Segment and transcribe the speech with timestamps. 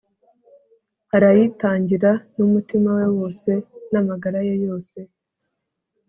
[1.15, 3.51] arayitangira n'umutima we wose
[3.91, 4.97] n'amagara ye yose